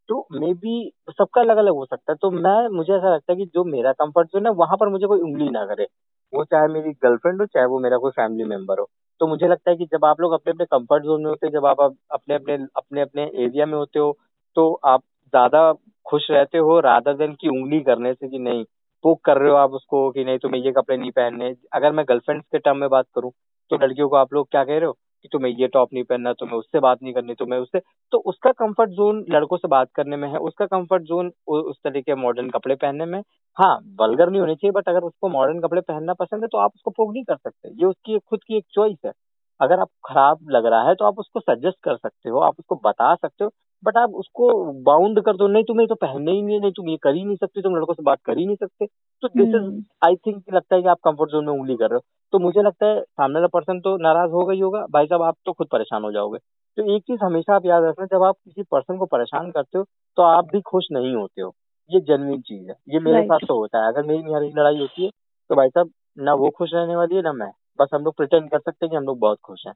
तो 0.09 0.27
मे 0.33 0.53
बी 0.55 0.93
सबका 1.11 1.41
अलग 1.41 1.57
अलग 1.57 1.75
हो 1.75 1.85
सकता 1.87 2.13
है। 2.13 2.17
तो 2.23 2.31
मैं, 2.31 2.69
मुझे 2.69 2.93
ऐसा 2.93 3.15
लगता 3.15 3.33
है 3.33 3.37
कि 3.39 3.45
जो 3.55 3.65
मेरा 3.67 3.93
कंफर्ट 3.95 4.29
जोन 4.29 4.47
है, 4.47 4.53
वहाँ 4.55 4.77
पर 4.77 4.89
मुझे 4.89 5.07
कोई 5.07 5.21
उंगली 5.21 5.49
ना 5.51 5.65
करे। 5.67 5.87
वो 6.33 6.45
चाहे 6.45 6.69
मेरी 6.69 6.93
गर्लफ्रेंड 7.05 7.41
हो, 7.41 7.47
चाहे 7.47 7.67
वो 7.67 7.79
मेरा 7.81 7.99
कोई 7.99 8.11
फैमिली 8.13 8.45
मेंबर 8.45 8.79
हो। 8.81 8.89
तो 9.21 9.27
मुझे 9.27 9.49
लगता 9.49 9.71
है 9.71 9.77
कि 9.77 9.85
जब 9.87 10.05
आप 10.05 10.21
लोग 10.21 10.33
अपने 10.33 10.53
अपने 10.53 10.65
कंफर्ट 10.67 11.05
जोन 11.05 11.23
में 11.23 11.29
होते 11.31 11.47
हैं, 11.47 11.53
जब 11.53 11.67
आप 11.67 11.81
अपने 11.81 12.35
अपने 12.35 12.55
अपने 12.77 13.01
अपने 13.03 13.23
एरिया 13.45 13.67
में 13.67 13.75
होते 13.75 13.99
हो 13.99 14.17
तो 14.57 14.73
आप 14.87 15.03
ज़्यादा 15.33 15.73
खुश 16.07 16.27
रहते 16.31 16.59
हो 16.59 16.79
राधा 16.81 17.13
देन 17.15 17.33
की 17.41 17.49
उंगली 17.51 17.81
करने 17.83 18.13
से 18.15 18.29
कि 18.29 18.39
नहीं? 18.41 18.65
पोक 19.05 19.21
कर 19.25 19.39
रहे 19.39 19.51
हो 19.51 19.57
आप 19.57 19.71
उसको 19.73 20.11
कि 20.11 20.25
नहीं 20.25 20.39
तुम्हें 20.39 20.61
ये 20.63 20.73
कपड़े 20.73 20.97
नहीं 20.97 21.11
पहनने? 21.13 21.55
अगर 21.75 21.93
मैं 21.93 22.05
गर्लफ्रेंड 22.09 22.43
के 22.43 22.59
टर्म 22.59 22.77
में 22.79 22.89
बात 22.91 23.07
करूँ 23.15 23.31
तो 23.71 23.77
लड़कियों 23.77 24.09
को 24.09 24.17
आप 24.17 24.33
लोग 24.35 24.49
क्या 24.51 24.65
कह 24.65 24.79
रहे 24.79 24.87
हो? 24.87 24.97
कि 25.25 25.29
तुम्हें 25.33 25.53
ये 25.53 25.67
टॉप 25.69 25.89
नहीं 25.93 26.05
पहनना, 26.05 26.33
तुम्हें 26.33 26.57
उससे 26.59 26.81
बात 26.81 26.99
नहीं 27.03 27.13
करनी, 27.15 27.35
तुम्हें 27.35 27.59
उससे 27.61 27.79
तो 28.13 28.19
उसका 28.27 28.51
कंफर्ट 28.55 28.91
जोन 28.91 29.25
लड़कों 29.31 29.57
से 29.57 29.69
बात 29.69 29.89
करने 29.95 30.17
में 30.17 30.29
है, 30.29 30.39
उसका 30.39 30.67
कंफर्ट 30.67 31.03
जोन 31.03 31.31
उस 31.49 31.77
तरीके 31.85 32.15
मॉडर्न 32.17 32.49
कपड़े 32.51 32.75
पहनने 32.77 33.05
में। 33.07 33.21
हाँ 33.57 33.75
वल्गर 34.01 34.31
नहीं 34.31 34.41
होने 34.41 34.55
चाहिए 34.55 34.73
बट 34.73 34.89
अगर 34.89 35.05
उसको 35.05 35.29
मॉडर्न 35.29 35.61
कपड़े 35.61 35.81
पहनना 35.83 36.15
पसंद 36.15 36.43
है 36.43 36.49
तो 36.49 36.59
आप 36.59 36.73
उसको 36.77 36.91
पोक 36.91 37.13
नहीं 37.13 37.25
कर 37.25 37.37
सकते। 37.37 37.69
ये 37.71 37.85
उसकी, 37.87 38.19
खुद 38.21 38.41
की 38.47 38.57
एक 38.57 38.65
चॉइस 38.75 38.97
है। 39.07 39.13
अगर 39.61 39.81
आप 39.81 39.89
खराब 40.05 40.39
लग 40.51 40.67
रहा 40.67 40.89
है 40.89 40.95
तो 40.95 41.05
आप 41.05 41.19
उसको 41.19 41.41
सजेस्ट 41.41 41.77
कर 41.83 41.97
सकते 41.97 42.31
हो 42.31 42.39
आप 42.39 42.55
उसको 42.59 42.81
बता 42.85 43.15
सकते 43.15 43.45
हो 43.45 43.51
बट 43.83 43.97
आप 43.97 44.15
उसको 44.15 44.51
बाउंड 44.83 45.21
कर 45.21 45.37
दो 45.37 45.47
नहीं 45.49 45.65
तुम्हें 45.65 45.87
तो 45.89 45.95
पहनने 45.95 46.33
ही 46.33 46.43
नहीं 46.43 46.55
है 46.55 46.61
नहीं 46.61 46.73
तुम 46.73 46.89
ये 46.89 46.97
कर 46.97 47.15
ही 47.15 47.25
नहीं 47.25 47.37
सकते 47.37 47.63
तुम 47.63 47.77
लड़कों 47.77 47.95
से 47.95 48.03
बात 48.03 48.19
कर 48.25 48.39
ही 48.39 48.47
नहीं 48.47 48.57
सकते। 48.57 48.87
तो 48.87 49.29
दिस 49.29 49.55
इज़ 49.55 49.81
आई 50.05 50.17
थिंक 50.17 50.43
लगता 50.55 50.77
है 50.77 50.83
कि 50.83 50.89
आप 50.89 50.99
कंफर्ट 51.05 51.31
जोन 51.31 51.45
में 51.45 51.53
उंगली 51.53 51.77
कर 51.77 51.91
रहे 51.91 51.97
हो। 51.97 52.03
तो 52.33 52.39
मुझे 52.39 52.63
लगता 52.63 52.87
है 52.87 53.01
सामने 53.01 53.35
वाला 53.35 53.47
पर्सन 53.55 53.81
तो 53.81 53.97
नाराज़ 53.97 54.31
होगा 54.31 54.53
ही 54.53 54.61
होगा 54.61 54.85
भाई 54.91 55.07
साहब 55.07 55.23
आप 55.23 55.37
तो 55.47 55.53
खुद 55.53 55.67
परेशान 55.73 56.03
हो 56.03 56.13
जाओगे। 56.13 56.39
तो 56.79 56.95
एक 56.97 57.03
चीज़ 57.03 57.25
हमेशा 57.25 57.55
आप 57.57 57.67
याद 57.67 57.85
रखना 57.85 58.07
जब 58.07 58.23
आप 58.23 58.35
किसी 58.45 58.63
पर्सन 58.63 58.99
को 58.99 59.07
परेशान 59.07 59.51
करते 59.51 59.79
हो 59.79 59.85
तो 60.19 60.23
आप 60.23 60.53
भी 60.53 60.61
खुश 60.61 60.89
नहीं 60.93 61.15
होते 61.15 61.43
हो। 61.43 61.53
ये 61.91 62.01
जेनविन 62.01 62.41
चीज़ 62.41 62.69
है। 62.69 62.77
ये 62.89 63.01
मेरे 63.01 63.23
साथ 63.23 63.47
तो 63.49 63.59
होता 63.61 63.83
है। 63.83 63.93
अगर 63.93 64.03
मेरी 64.03 64.23
निहारी 64.23 64.53
लड़ाई 64.59 64.79
होती 64.79 65.05
है 65.05 65.11
तो 65.51 65.57
भाई 65.57 65.69
साहब 65.69 65.91
ना 66.19 66.35
वो 66.35 66.51
खुश 66.51 66.71
रहने 66.75 66.97
वाली 66.97 67.17
है 67.17 67.23
ना 67.23 67.33
मैं। 67.33 67.51
बस 67.81 67.89
हम 67.95 68.05
लोग 68.05 68.17
प्रिटेंड 68.17 68.51
कर 68.51 68.59
सकते 68.59 68.87
हैं 68.87 68.91
कि 68.91 68.97
हम 68.97 69.05
लोग 69.05 69.19
बहुत 69.19 69.39
खुश 69.45 69.67
हैं। 69.67 69.75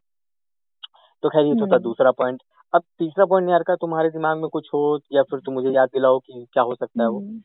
तो 1.23 1.29
खैर 1.29 1.47
ये 1.47 1.55
तो 1.55 1.61
था 1.61 1.75
हम्म। 1.75 1.83
दूसरा 1.83 2.11
पॉइंट 2.11 2.43
अब 2.73 2.83
तीसरा 2.99 3.25
पॉइंट 3.25 3.49
यार 3.51 3.62
का 3.62 3.75
तुम्हारे 3.77 4.11
दिमाग 4.11 4.39
में 4.39 4.49
कुछ 4.49 4.69
हो 4.75 5.01
या 5.12 5.23
फिर 5.23 5.41
तुम 5.41 5.55
मुझे 5.55 5.71
याद 5.71 5.89
दिलाओ 5.89 6.19
कि 6.19 6.47
क्या 6.53 6.62
हो 6.62 6.75
सकता 6.75 7.03
है 7.03 7.09
वो। 7.09 7.19
हम्म। 7.19 7.41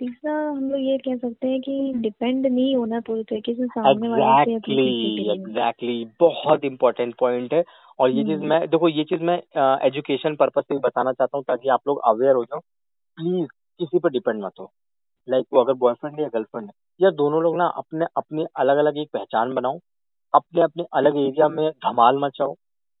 तीसरा 0.00 0.32
हम 0.32 0.70
लोग 0.70 0.80
ये 0.80 0.96
कह 0.98 1.16
सकते 1.16 1.48
हैं 1.48 1.60
कि 1.60 1.92
डिपेंड 1.96 2.46
नहीं 2.46 2.74
होना 2.76 3.00
पूरी 3.00 3.22
तरीके 3.22 3.54
से 3.54 3.66
सामने 3.66 4.08
वाले 4.08 4.24
एग्जैक्टली 4.24 5.30
एग्जैक्टली 5.32 6.04
बहुत 6.20 6.64
इंपॉर्टेंट 6.64 7.14
पॉइंट 7.20 7.54
है। 7.54 7.62
और 7.98 8.10
ये 8.10 8.24
चीज़ 8.24 8.38
हम्म। 8.38 8.48
मैं 8.48 8.60
देखो 8.70 8.88
ये 8.88 9.04
चीज़ 9.04 9.22
मैं 9.22 9.38
एजुकेशन 9.86 10.36
पर्पज 10.36 10.62
से 10.62 10.78
बताना 10.78 11.12
चाहता 11.12 11.36
हूँ 11.36 11.44
ताकि 11.48 11.68
आप 11.68 11.80
लोग 11.88 12.00
अवेयर 12.04 12.34
हो 12.34 12.44
जाओ। 12.44 12.60
प्लीज़ 13.18 13.48
किसी 13.80 13.98
पर 13.98 14.10
डिपेंड 14.10 14.44
मत 14.44 14.52
हो। 14.60 14.70
लाइक 15.28 15.46
वो 15.52 15.60
अगर 15.60 15.72
बॉयफ्रेंड 15.72 16.16
है 16.16 16.22
या 16.22 16.28
गर्लफ्रेंड 16.28 16.66
है 16.66 16.72
या 17.00 17.10
दोनों 17.12 17.42
लोग 17.42 17.56
ना 17.58 17.66
अपने 17.76 18.06
अपने 18.16 18.46
अलग 18.56 18.78
अलग 18.78 18.98
एक 18.98 19.08
पहचान 19.12 19.54
बनाओ, 19.54 19.78
अपने 20.34 20.62
अपने 20.62 20.84
अलग 20.94 21.16
एरिया 21.18 21.48
में 21.48 21.70
धमाल 21.84 22.18
मचाओ, 22.24 22.54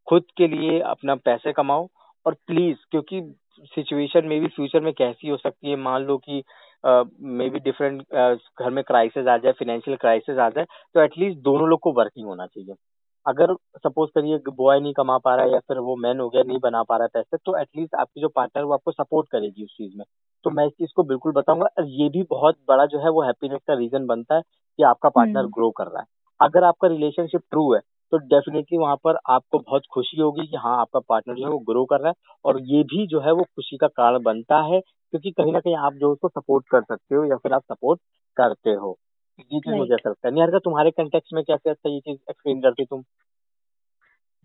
खुद 0.08 0.24
के 0.36 0.46
लिए 0.48 0.78
अपना 0.82 1.14
पैसे 1.16 1.52
कमाओ 1.52 1.88
और 2.26 2.34
प्लीज़ 2.46 2.76
क्योंकि 2.90 3.20
सिचुएशन 3.66 4.26
में 4.26 4.40
भी 4.40 4.46
फ्यूचर 4.48 4.80
में 4.80 4.92
कैसी 4.94 5.28
हो 5.28 5.36
सकती 5.36 5.70
है। 5.70 5.76
मान 5.78 6.02
लो 6.04 6.16
कि 6.28 6.42
मे 6.84 7.48
बी 7.50 7.58
डिफरेंट 7.60 8.02
घर 8.12 8.70
में 8.70 8.82
क्राइसिस 8.84 9.26
आ 9.28 9.36
जाए 9.36 9.52
फाइनेंशियल 9.52 9.96
क्राइसिस 9.96 10.38
आ 10.38 10.48
जाए 10.50 10.64
तो 10.94 11.02
एटलीस्ट 11.02 11.38
दोनों 11.42 11.68
लोग 11.68 11.80
को 11.82 11.92
वर्किंग 11.92 12.26
होना 12.26 12.46
चाहिए। 12.46 12.74
अगर 13.28 13.54
सपोज़ 13.78 14.10
करिए 14.14 14.38
बॉय 14.50 14.80
नहीं 14.80 14.92
कमा 14.94 15.16
पा 15.18 15.34
रहा 15.34 15.44
है 15.44 15.52
या 15.52 15.58
फिर 15.58 15.78
वो 15.78 15.96
मैन 15.96 16.20
हो 16.20 16.28
गया 16.28 16.42
नहीं 16.42 16.58
बना 16.62 16.82
पा 16.82 16.96
रहा 16.96 17.04
है 17.04 17.10
पैसे 17.14 17.36
तो 17.46 17.56
एटलीस्ट 17.58 17.94
आपकी 17.94 18.20
जो 18.20 18.28
पार्टनर 18.28 18.64
वो 18.64 18.72
आपको 18.72 18.92
सपोर्ट 18.92 19.28
करेगी 19.28 19.64
उस 19.64 19.70
चीज़ 19.70 19.96
में। 19.96 20.04
तो 20.44 20.50
मैं 20.50 20.66
इस 20.66 20.72
चीज़ 20.72 20.90
को 20.96 21.02
बिल्कुल 21.02 21.32
बताऊँगा। 21.32 21.66
और 21.78 21.86
ये 21.90 22.08
भी 22.08 22.22
बहुत 22.30 22.56
बड़ा 22.68 22.86
जो 22.86 22.98
है 22.98 23.10
वो 23.10 23.22
हैप्पीनेस 23.22 23.60
का 23.68 23.74
रीजन 23.74 24.06
बनता 24.06 24.34
है 24.34 24.42
कि 24.78 24.82
आपका 24.82 25.08
पार्टनर 25.08 25.46
ग्रो 25.46 25.66
हम्म। 25.66 25.72
कर 25.78 25.90
रहा 25.92 26.00
है। 26.00 26.06
अगर 26.40 26.64
आपका 26.64 26.88
रिलेशनशिप 26.88 27.40
ट्रू 27.50 27.72
है 27.74 27.80
तो 28.12 28.18
डेफिनेटली 28.18 28.78
वहाँ 28.78 28.96
पर 28.96 29.18
आपको 29.30 29.58
बहुत 29.58 29.82
खुशी 29.92 30.20
होगी 30.20 30.46
कि 30.46 30.56
हाँ 30.56 30.78
आपका 30.80 31.00
पार्टनर 31.00 31.34
जो 31.34 31.44
है 31.44 31.50
वो 31.50 31.58
ग्रो 31.68 31.84
कर 31.84 32.00
रहा 32.00 32.08
है। 32.08 32.14
और 32.44 32.60
ये 32.62 32.82
भी 32.84 33.06
जो 33.06 33.20
है 33.20 33.32
वो 33.32 33.42
खुशी 33.44 33.76
का 33.76 33.86
कारण 33.88 34.22
बनता 34.22 34.60
है 34.64 34.80
क्योंकि 34.80 35.30
कहीं 35.30 35.52
ना 35.52 35.60
कहीं 35.60 35.76
आप 35.76 35.94
जो 35.94 36.12
उसको 36.12 36.28
सपोर्ट 36.28 36.64
कर 36.70 36.82
सकते 36.82 37.14
हो 37.14 37.24
या 37.24 37.36
फिर 37.36 37.52
आप 37.52 37.62
सपोर्ट 37.72 38.00
करते 38.36 38.70
हो। 38.72 38.96
ये 39.40 39.60
चीज़ 39.60 39.74
मुझे 39.74 39.94
ऐसा 39.94 40.10
लगता 40.10 40.28
है। 40.28 40.34
नहीं 40.34 40.60
तुम्हारे 40.60 40.90
कंटेक्स 40.90 41.30
में 41.32 41.44
कैसे 41.44 41.70
अच्छा 41.70 41.90
ये 41.90 42.00
चीज़ 42.00 42.18
एक्सप्लेन 42.30 42.60
करती 42.60 42.84
तुम? 42.84 43.02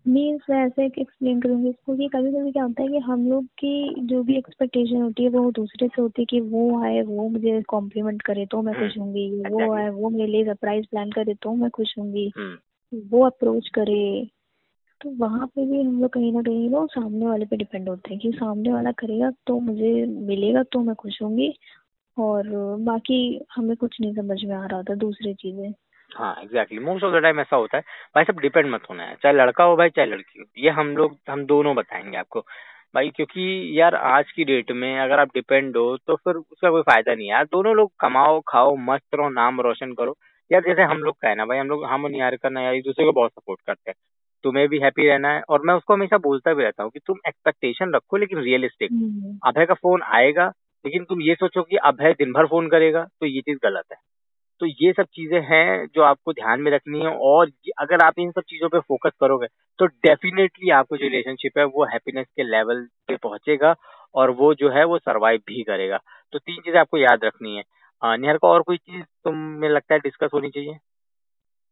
मीन्स 0.08 0.42
मैं 0.50 0.66
ऐसे 0.66 0.86
एक्सप्लेन 0.86 1.40
करूँगी 1.40 1.68
इसको 1.68 1.96
कि 1.96 2.08
कभी 2.08 2.32
कभी 2.32 2.52
क्या 2.52 2.62
होता 2.62 2.82
है 2.82 2.88
कि 2.88 2.98
हम 2.98 3.28
लोग 3.30 3.44
की 3.44 3.94
जो 3.98 4.22
भी 4.22 4.38
एक्सपेक्टेशन 4.38 5.02
होती 5.02 5.22
है 5.22 5.28
वो 5.28 5.50
दूसरे 5.50 5.88
से 5.88 6.02
होती 6.02 6.22
है 6.22 6.26
कि 6.26 6.40
वो 6.40 6.82
आए 6.84 7.02
वो 7.02 7.28
मुझे 7.28 7.62
कॉम्प्लीमेंट 7.62 8.22
करे 8.22 8.46
तो 8.46 8.62
मैं 8.62 8.74
खुश 8.74 8.98
होंगी 8.98 9.42
वो 9.50 9.72
आए 9.72 9.88
वो 9.88 10.10
मेरे 10.10 10.26
लिए 10.26 10.44
सरप्राइज़ 10.44 10.86
प्लान 10.86 11.10
करे 11.10 11.34
तो 11.34 11.52
मैं 11.54 11.70
खुश 11.70 11.94
होंगी 11.98 12.32
हम्म। 12.36 12.58
वो 13.08 13.26
अप्रोच 13.26 13.68
करे। 13.68 14.30
तो 15.00 15.10
वहाँ 15.10 15.46
पे 15.46 15.66
भी 15.66 15.82
हम 15.82 16.00
लोग 16.00 16.10
कहीं 16.10 16.32
ना 16.32 16.42
कहीं 16.42 16.70
लोग 16.70 16.90
सामने 16.90 17.26
वाले 17.26 17.46
पे 17.46 17.56
डिपेंड 17.56 17.88
होते 17.88 18.10
हैं 18.10 18.18
कि 18.18 18.32
सामने 18.32 18.72
वाला 18.72 18.92
करेगा 18.92 19.30
तो 19.46 19.60
मुझे 19.60 20.06
मिलेगा 20.06 20.62
तो 20.62 20.80
मैं 20.80 20.94
खुश 20.94 21.22
होंगी 21.22 21.58
और 22.18 22.48
बाकी 22.80 23.40
हमें 23.54 23.76
कुछ 23.76 23.96
नहीं 24.00 24.14
समझ 24.14 24.44
में 24.44 24.56
आ 24.56 24.66
रहा 24.66 24.82
था 24.82 24.94
दूसरी 24.94 25.34
चीज़ें। 25.34 25.72
हाँ 26.16 26.34
exactly 26.42 26.78
most 26.78 27.04
of 27.04 27.14
the 27.14 27.22
time 27.22 27.40
ऐसा 27.40 27.56
होता 27.56 27.76
है। 27.76 27.82
भाई 28.14 28.24
सब 28.24 28.38
डिपेंड 28.40 28.70
मत 28.70 28.82
होना 28.90 29.02
है 29.02 29.14
चाहे 29.22 29.34
लड़का 29.34 29.64
हो 29.64 29.76
भाई 29.76 29.88
चाहे 29.90 30.08
लड़की 30.08 30.40
हो। 30.40 30.44
ये 30.58 30.70
हम 30.70 30.96
लोग 30.96 31.16
हम 31.30 31.44
दोनों 31.46 31.74
बताएँगे 31.76 32.16
आपको। 32.16 32.40
भाई 32.94 33.08
क्योंकि 33.08 33.80
यार 33.80 33.94
आज 33.94 34.30
की 34.32 34.44
डेट 34.44 34.70
में 34.72 35.00
अगर 35.00 35.18
आप 35.20 35.28
डिपेंड 35.28 35.76
हो 35.76 35.96
तो 35.96 36.16
फिर 36.16 36.34
उसका 36.34 36.70
कोई 36.70 36.82
फ़ायदा 36.82 37.14
नहीं 37.14 37.26
है 37.26 37.32
यार। 37.32 37.44
दोनों 37.44 37.74
लोग 37.76 37.92
कमाओ 38.00 38.40
खाओ 38.48 38.76
मस्त 38.76 39.14
रहो 39.14 39.28
नाम 39.28 39.60
रोशन 39.60 39.92
करो। 39.92 40.16
यार 40.52 40.62
जैसे 40.62 40.82
हम 40.82 40.98
लोग 40.98 41.16
का 41.22 41.28
है 41.28 41.34
ना 41.34 41.44
भाई 41.44 41.58
हम 41.58 41.68
लोग 41.68 41.84
हम 41.84 42.06
यार 42.16 42.36
करना 42.36 42.60
यार 42.62 42.74
एक 42.74 42.82
दूसरे 42.84 43.04
को 43.04 43.12
बहुत 43.12 43.30
सपोर्ट 43.30 43.60
करते 43.66 43.90
हैं। 43.90 43.94
तुम्हें 44.44 44.68
भी 44.68 44.78
हैप्पी 44.78 45.08
रहना 45.08 45.28
है 45.28 45.42
और 45.48 45.62
मैं 45.62 45.74
उसको 45.74 45.94
हमेशा 45.94 46.18
बोलता 46.18 46.54
भी 46.54 46.62
रहता 46.62 46.82
हूँ 46.82 46.90
कि 46.90 47.00
तुम 47.06 47.16
एक्सपेक्टेशन 47.28 47.94
रखो 47.94 48.16
लेकिन 48.16 48.38
रियलिस्टिक 48.38 48.92
हम्म। 48.92 49.38
अभय 49.46 49.66
का 49.66 49.74
फ़ोन 49.74 50.02
आएगा 50.02 50.52
लेकिन 50.84 51.04
तुम 51.04 51.20
ये 51.22 51.34
सोचो 51.36 51.62
कि 51.64 51.76
अभय 51.86 52.12
दिन 52.14 52.32
भर 52.32 52.46
फ़ोन 52.46 52.68
करेगा 52.70 53.04
तो 53.20 53.26
ये 53.26 53.40
चीज़ 53.42 53.58
गलत 53.64 53.84
है। 53.92 53.96
तो 54.60 54.66
ये 54.78 54.92
सब 54.92 55.04
चीज़ें 55.14 55.40
हैं 55.46 55.86
जो 55.88 56.02
आपको 56.04 56.32
ध्यान 56.34 56.60
में 56.62 56.70
रखनी 56.72 57.00
है 57.00 57.10
और 57.22 57.50
अगर 57.80 58.04
आप 58.04 58.18
इन 58.20 58.30
सब 58.32 58.42
चीज़ों 58.44 58.68
पे 58.70 58.80
फोकस 58.80 59.12
करोगे 59.20 59.46
तो 59.78 59.86
डेफिनेटली 59.86 60.70
आपको 60.72 60.96
जो 60.96 61.04
रिलेशनशिप 61.04 61.58
है, 61.58 61.64
वो 61.66 61.84
हैप्पीनेस 61.86 62.26
के 62.28 62.44
लेवल 62.44 62.86
पे 63.08 63.16
पहुंचेगा 63.18 63.74
और 64.14 64.30
वो 64.32 64.52
जो 64.56 64.70
है, 64.70 64.84
वो 64.86 64.98
सरवाइव 65.00 65.40
भी 65.48 65.62
करेगा। 65.64 65.98
तो 66.32 66.38
तीन 66.40 66.60
चीज़ें 66.62 66.80
आपको 66.80 66.98
याद 66.98 67.24
रखनी 67.24 67.56
है। 67.56 67.64
निहर 68.18 68.38
का 68.38 68.48
और 68.48 68.62
कोई 68.64 68.76
चीज़ 68.78 69.04
तुम्हें 69.24 69.70
लगता 69.70 69.94
है 69.94 70.00
डिस्कस 70.00 70.30
होनी 70.34 70.50
चाहिए? 70.50 70.78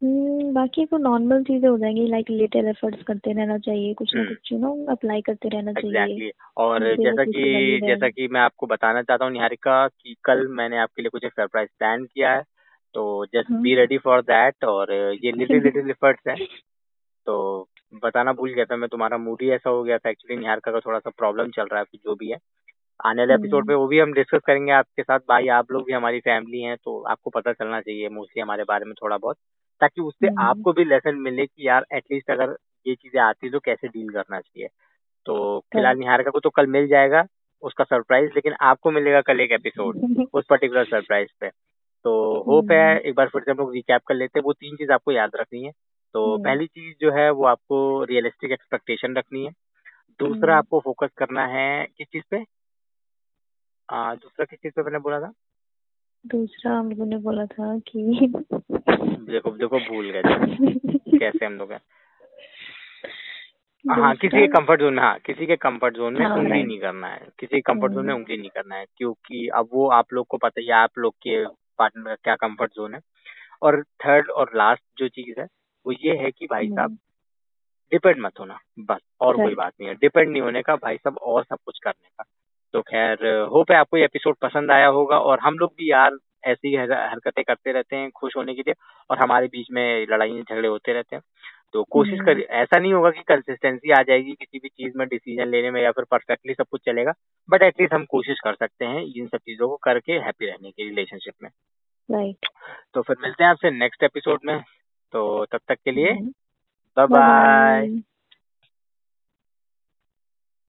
बाकी 0.02 0.84
तो 0.86 0.96
नॉर्मल 0.96 1.42
चीज़ें 1.42 1.68
हो 1.68 1.78
जाएँगी 1.78 2.06
लाइक 2.06 2.30
लिटिल 2.30 2.68
एफर्ट्स 2.68 3.02
करते 3.02 3.32
रहना 3.32 3.58
चाहिए 3.58 3.94
कुछ 3.94 4.14
ना 4.14 4.20
हम्म। 4.20 4.34
कुछ 4.34 4.52
यू 4.52 4.58
नो 4.58 4.86
अप्लाई 4.90 5.20
करते 5.20 5.48
रहना 5.48 5.72
चाहिए 5.72 5.90
एग्जैक्टली 5.90 6.30
और 6.56 6.76
उनसे 6.76 7.04
जैसा 7.04 7.22
वो 7.22 7.32
कि 7.32 7.42
बनी। 7.42 7.88
जैसा 7.88 8.08
कि 8.08 8.28
मैं 8.28 8.40
आपको 8.40 8.66
बताना 8.66 9.02
चाहता 9.02 9.24
हूँ 9.24 9.32
निहारिका 9.32 9.86
कि 9.88 10.16
कल 10.24 10.46
मैंने 10.46 10.78
आपके 10.78 11.02
लिए 11.02 11.08
कुछ 11.08 11.24
एक 11.24 11.32
सरप्राइज़ 11.32 11.68
प्लान 11.78 12.04
किया 12.04 12.32
है 12.32 12.42
तो 12.94 13.26
जस्ट 13.26 13.50
हाँ। 13.50 13.60
बी 13.62 13.74
रेडी 13.74 13.98
फॉर 13.98 14.22
दैट 14.22 14.64
और 14.64 14.92
ये 14.92 15.32
लिटिल 15.32 15.62
लिटिल 15.62 15.90
एफर्ट्स 15.90 16.28
है 16.28 16.46
तो 17.26 17.68
बताना 18.02 18.32
भूल 18.32 18.52
गया 18.52 18.64
था 18.64 18.76
मैं 18.76 18.88
तुम्हारा 18.88 19.18
मूड 19.18 19.42
ही 19.42 19.50
ऐसा 19.50 19.70
हो 19.70 19.82
गया 19.82 19.98
था 19.98 20.10
एक्चुअली 20.10 20.40
निहारिका 20.40 20.72
का 20.72 20.80
थोड़ा 20.80 20.98
सा 20.98 21.10
प्रॉब्लम 21.10 21.50
चल 21.50 21.62
रहा 21.62 21.80
है 21.80 21.98
जो 22.04 22.14
भी 22.14 22.30
है 22.30 22.38
आने 23.04 23.22
वाले 23.22 23.34
एपिसोड 23.34 23.58
हम्म। 23.58 23.68
पे 23.68 23.74
वो 23.74 23.86
भी 23.86 23.98
हम 23.98 24.12
डिस्कस 24.12 24.40
करेंगे 24.46 24.72
आपके 24.72 25.02
साथ 25.02 25.18
भाई 25.18 25.48
आप 25.48 25.72
लोग 25.72 25.86
भी 25.86 25.92
हमारी 25.92 26.20
फैमिली 26.20 26.62
हैं 26.62 26.76
तो 26.84 27.02
आपको 27.02 27.30
पता 27.30 27.52
चलना 27.52 27.80
चाहिए 27.80 28.08
मोस्टली 28.08 28.42
हमारे 28.42 28.64
बारे 28.64 28.84
में 28.84 28.94
थोड़ा 29.02 29.16
बहुत 29.16 29.36
ताकि 29.82 30.00
उससे 30.00 30.26
हम्म। 30.26 30.42
आपको 30.42 30.72
भी 30.72 30.84
लेसन 30.84 31.14
मिले 31.14 31.46
कि 31.46 31.68
यार 31.68 31.86
एटलीस्ट 31.92 32.30
अगर 32.30 32.56
ये 32.86 32.94
चीज़ें 32.94 33.22
आती 33.22 33.50
तो 33.50 33.58
कैसे 33.58 33.88
डील 33.88 34.08
करना 34.08 34.40
चाहिए। 34.40 34.68
तो 35.26 35.60
फ़िलहाल 35.60 35.96
निहारिका 35.98 36.30
को 36.30 36.40
तो 36.40 36.50
कल 36.50 36.66
मिल 36.66 36.88
जाएगा 36.88 37.24
उसका 37.62 37.84
सरप्राइज़ 37.84 38.30
लेकिन 38.34 38.52
आपको 38.60 38.90
मिलेगा 38.90 39.20
कल 39.20 39.40
एक 39.40 39.52
एपिसोड 39.52 39.96
उस 40.34 40.44
पर्टिकुलर 40.50 40.84
सरप्राइज़ 40.84 41.28
पे। 41.40 41.48
तो 42.04 42.42
होप 42.42 42.70
है 42.70 43.00
एक 43.00 43.14
बार 43.14 43.28
फिर 43.28 43.42
से 43.42 43.50
हम 43.50 43.56
लोग 43.58 43.74
रिकैप 43.74 44.00
कर 44.06 44.14
लेते 44.14 44.38
हैं। 44.38 44.44
वो 44.44 44.52
तीन 44.52 44.76
चीज़ 44.76 44.92
आपको 44.92 45.12
याद 45.12 45.30
रखनी 45.36 45.64
है। 45.64 45.72
तो 46.14 46.34
हम्म। 46.34 46.44
पहली 46.44 46.66
चीज़ 46.66 46.96
जो 47.00 47.12
है 47.12 47.30
वो 47.30 47.44
आपको 47.44 48.04
रियलिस्टिक 48.04 48.52
एक्सपेक्टेशन 48.52 49.16
रखनी 49.16 49.44
है। 49.44 49.50
दूसरा 50.20 50.52
हम्म। 50.52 50.58
आपको 50.58 50.80
फोकस 50.80 51.10
करना 51.16 51.46
है 51.46 51.86
किस 51.98 52.06
चीज़ 52.06 52.24
पे? 52.30 52.44
आ, 53.92 54.14
दूसरा 54.14 54.44
किस 54.44 54.58
चीज़ 54.58 54.72
पे 54.76 54.82
मैंने 54.82 54.98
बोला 54.98 55.20
था? 55.20 55.32
दूसरा 56.24 56.78
हम 56.78 56.90
लोगों 56.90 57.06
ने 57.06 57.16
बोला 57.18 57.44
था 57.46 57.78
कि 57.88 58.28
देखो 59.28 59.50
देखो 59.56 59.78
भूल 59.80 60.10
गए 60.10 61.18
कैसे 61.18 61.44
हम 61.44 61.52
लोग 61.52 61.72
हैं 61.72 61.80
हाँ 63.84 64.14
किसी 64.14 64.38
के 64.38 64.46
कंफर्ट 64.48 64.80
जोन 64.80 64.94
में 64.94 65.02
हाँ 65.02 65.18
किसी 65.18 65.46
के 65.46 65.56
कंफर्ट 65.56 65.96
जोन 65.96 66.14
में 66.14 66.26
हाँ, 66.26 66.36
उंगली. 66.36 66.62
नहीं 66.62 66.78
करना 66.80 67.08
है 67.08 67.26
किसी 67.38 67.54
के 67.54 67.60
कंफर्ट 67.62 67.92
जोन 67.92 68.06
में 68.06 68.12
हम्म। 68.12 68.22
उंगली 68.22 68.36
नहीं 68.36 68.50
करना 68.50 68.76
है 68.76 68.84
क्योंकि 68.96 69.46
अब 69.54 69.68
वो 69.72 69.88
आप 69.90 70.12
लोग 70.12 70.26
को 70.26 70.36
पता 70.36 70.60
ही 70.60 70.70
आप 70.76 70.98
लोग 70.98 71.14
के 71.22 71.44
पार्टनर 71.78 72.04
का 72.04 72.14
क्या 72.14 72.34
कंफर्ट 72.38 72.72
जोन 72.72 72.94
है 72.94 73.00
और 73.62 73.82
थर्ड 74.04 74.30
और 74.32 74.50
लास्ट 74.54 74.82
जो 74.98 75.08
चीज़ 75.08 75.40
है 75.40 75.46
वो 75.86 75.92
ये 75.94 76.16
है 76.16 76.30
कि 76.30 76.46
भाई 76.46 76.68
साहब 76.68 76.90
हम्म। 76.90 76.98
डिपेंड 77.92 78.20
मत 78.20 78.40
होना 78.40 78.58
बस 78.80 79.00
और 79.20 79.36
कोई 79.36 79.54
बात 79.54 79.72
नहीं 79.72 79.88
है 79.88 79.94
डिपेंड 79.96 80.30
नहीं 80.30 80.42
होने 80.42 80.62
का 80.62 80.76
भाई 80.76 80.96
साहब 80.96 81.18
और 81.22 81.44
सब 81.44 81.58
कुछ 81.64 81.78
करने 81.78 82.08
का 82.08 82.24
तो 82.74 82.80
खैर 82.82 83.26
होप 83.50 83.70
है 83.70 83.76
आपको 83.76 83.96
ये 83.96 84.04
एपिसोड 84.04 84.36
पसंद 84.42 84.70
आया 84.70 84.86
होगा 84.88 85.18
और 85.20 85.40
हम 85.40 85.58
लोग 85.58 85.72
भी 85.78 85.90
यार 85.90 86.16
ऐसी 86.44 86.74
हरकतें 86.76 87.42
करते 87.44 87.72
रहते 87.72 87.96
हैं 87.96 88.10
खुश 88.10 88.36
होने 88.36 88.54
के 88.54 88.62
लिए 88.62 88.74
और 89.10 89.18
हमारे 89.18 89.46
बीच 89.46 89.66
में 89.70 90.06
लड़ाई 90.10 90.40
झगड़े 90.42 90.68
होते 90.68 90.92
रहते 90.92 91.16
हैं 91.16 91.22
तो 91.74 91.82
कोशिश 91.90 92.14
हम्म। 92.14 92.24
कर 92.26 92.40
ऐसा 92.54 92.78
नहीं 92.78 92.92
होगा 92.92 93.10
कि 93.10 93.22
कंसिस्टेंसी 93.28 93.90
आ 93.90 94.02
जाएगी 94.02 94.32
किसी 94.32 94.58
भी 94.58 94.68
चीज़ 94.68 94.98
में 94.98 95.06
डिसीज़न 95.08 95.48
लेने 95.48 95.70
में 95.70 95.80
या 95.82 95.90
फिर 95.90 96.04
परफेक्टली 96.10 96.54
सब 96.54 96.66
कुछ 96.70 96.80
चलेगा 96.86 97.12
बट 97.48 97.62
एटलीस्ट 97.62 97.94
हम 97.94 98.04
कोशिश 98.08 98.40
कर 98.40 98.54
सकते 98.54 98.84
हैं 98.84 99.02
इन 99.16 99.26
सब 99.26 99.38
चीज़ों 99.38 99.68
को 99.68 99.76
करके 99.82 100.18
हैप्पी 100.20 100.46
रहने 100.46 100.70
की 100.70 100.88
रिलेशनशिप 100.88 101.34
में 101.42 101.50
राइट 102.08 102.48
तो 102.94 103.02
फिर 103.02 103.16
मिलते 103.22 103.44
हैं 103.44 103.50
आपसे 103.50 103.70
नेक्स्ट 103.70 104.02
एपिसोड 104.02 104.40
में 104.44 104.58
तो 105.12 105.44
तब 105.44 105.60
तक 105.68 105.76
के 105.76 105.90
लिए। 105.90 106.14
Bye 106.96 107.06
bye. 107.06 108.02